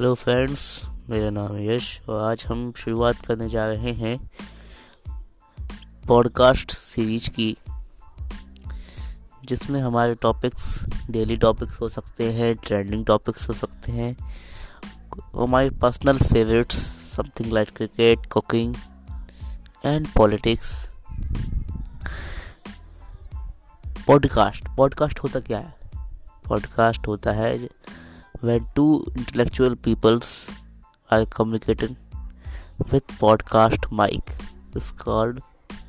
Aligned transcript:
Hello 0.00 0.14
friends 0.14 0.82
मेरा 1.10 1.30
नाम 1.30 1.56
यश 1.58 2.00
और 2.08 2.30
आज 2.30 2.44
हम 2.46 2.72
शुरुआत 2.72 3.26
करने 3.26 3.48
जा 3.48 3.68
रहे 3.68 3.92
हैं 3.92 4.30
पॉडकास्ट 6.08 6.70
सीरीज़ 6.70 7.30
की, 7.30 7.56
जिसमें 9.44 9.80
हमारे 9.80 10.14
टॉपिक्स 10.14 10.84
डेली 11.10 11.36
टॉपिक्स 11.36 11.80
हो 11.80 11.88
सकते 11.88 12.32
हैं 12.32 12.54
ट्रेंडिंग 12.54 13.06
टॉपिक्स 13.06 13.48
हो 13.48 13.54
सकते 13.54 13.92
हैं, 13.92 14.16
हमारे 15.36 15.70
personal 15.70 16.18
favourites 16.18 16.76
something 17.16 17.52
like 17.52 17.76
cricket 17.76 18.26
cooking 18.26 18.74
and 19.84 20.08
politics 20.12 20.90
podcast 24.06 24.64
podcast 24.76 25.18
होता 25.18 25.40
क्या 25.40 25.58
है? 25.58 25.74
पॉडकास्ट 26.48 27.06
होता 27.06 27.30
है 27.32 27.79
when 28.42 28.66
two 28.74 29.06
intellectual 29.16 29.76
peoples 29.76 30.46
are 31.10 31.26
communicating 31.26 31.96
with 32.90 33.06
podcast 33.06 33.90
mic 33.92 34.32
is 34.74 34.92
called 34.92 35.40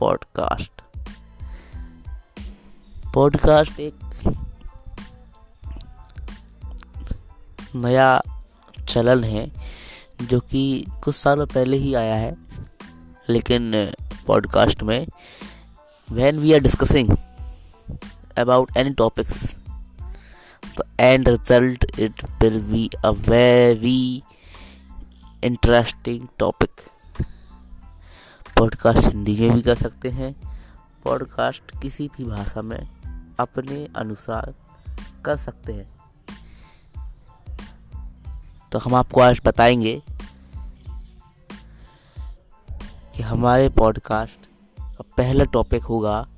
podcast 0.00 0.68
podcast 3.14 3.80
एक 3.80 3.94
नया 7.74 8.22
चलन 8.88 9.24
है 9.24 9.52
जो 10.22 10.40
कि 10.40 10.86
कुछ 11.04 11.14
सालों 11.14 11.46
पहले 11.46 11.76
ही 11.76 11.94
आया 11.94 12.14
है 12.14 12.36
लेकिन 13.28 13.92
पॉडकास्ट 14.26 14.82
में 14.82 15.06
we 16.12 16.54
are 16.54 16.60
discussing 16.60 17.16
about 18.36 18.68
any 18.76 18.94
topics 18.94 19.46
the 19.46 19.65
end 21.00 21.28
result, 21.28 21.90
it 21.90 22.24
will 22.24 22.60
be 22.72 22.88
a 23.04 23.16
very 23.28 24.20
interesting 25.44 26.26
topic 26.38 26.70
podcast 28.58 29.08
Hindi 29.08 29.40
में 29.40 29.50
भी 29.52 29.62
कर 29.62 29.74
सकते 29.74 30.08
हैं। 30.08 30.60
पॉडकास्ट 31.04 31.82
किसी 31.82 32.08
भी 32.08 32.24
भाषा 32.24 32.62
में 32.62 32.88
अपने 33.40 33.88
अनुसार 33.96 34.54
कर 35.24 35.36
सकते 35.36 35.72
हैं। 35.72 35.96
तो 38.72 38.78
हम 38.78 38.94
आपको 38.94 39.20
आज 39.20 39.40
बताएँगे 39.44 40.02
कि 43.14 43.22
हमारे 43.22 43.68
पॉडकास्ट 43.68 44.46
का 44.80 45.04
पहला 45.16 45.44
टॉपिक 45.44 45.84
होगा 45.84 46.28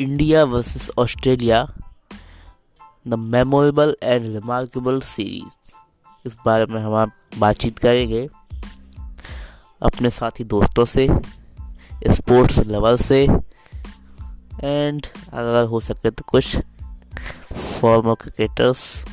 India 0.00 0.44
versus 0.44 0.90
Australia 0.98 1.74
the 3.08 3.14
memorable 3.14 3.96
and 4.02 4.28
remarkable 4.28 5.00
series 5.00 5.56
इस 6.26 6.36
बारे 6.46 6.66
में 6.66 6.82
हम 6.82 6.94
आप 6.94 7.12
बातचीत 7.38 7.78
करेंगे 7.78 8.28
अपने 9.82 10.10
साथी 10.10 10.44
दोस्तों 10.44 10.84
से 10.84 11.08
स्पोर्ट्स 12.10 12.58
लवर 12.58 12.96
से 12.96 13.24
एंड 14.64 15.06
अगर 15.32 15.66
हो 15.66 15.80
सके 15.80 16.10
तो 16.10 16.24
कुछ 16.28 16.56
former 17.52 18.14
cricketers 18.14 19.04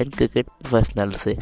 and 0.00 0.14
cricket 0.14 0.46
professional 0.46 1.10
से। 1.10 1.38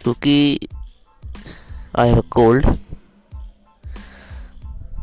क्योंकि 0.00 0.60
I 1.98 2.08
have 2.08 2.20
cold 2.20 2.78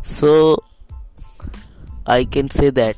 so 0.05 0.63
I 2.06 2.24
can 2.24 2.50
say 2.50 2.70
that 2.70 2.96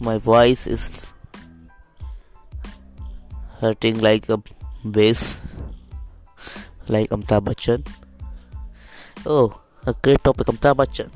my 0.00 0.18
voice 0.18 0.66
is 0.66 1.06
hurting 3.60 4.00
like 4.00 4.28
a 4.28 4.42
bass, 4.84 5.40
like 6.88 7.10
Amitabh 7.10 7.44
Bachchan. 7.44 7.86
Oh, 9.26 9.60
a 9.86 9.94
great 9.94 10.24
topic, 10.24 10.46
Amitabh 10.46 10.76
Bachchan. 10.76 11.10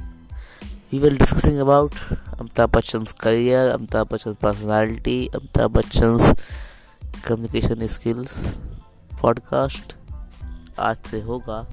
We 0.90 0.98
will 0.98 1.16
discussing 1.16 1.60
about 1.60 1.92
Amitabh 2.38 2.70
Bachchan's 2.70 3.12
career, 3.12 3.74
Amitabh 3.76 4.08
Bachchan's 4.10 4.36
personality, 4.36 5.30
Amitabh 5.32 5.72
Bachchan's 5.72 6.34
communication 7.22 7.88
skills. 7.88 8.54
Podcast 9.20 9.92
आज 10.78 10.96
से 11.10 11.20
होगा 11.20 11.66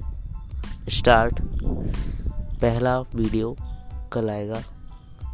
start 0.88 1.40
पहला 2.61 2.99
video 2.99 3.55
कल 4.11 4.29
आएगा। 4.29 4.61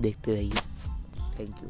देखते 0.01 0.35
रहिए। 0.35 0.55
Thank 1.39 1.55
you 1.63 1.69